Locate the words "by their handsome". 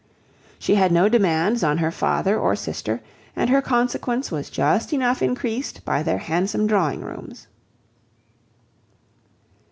5.85-6.65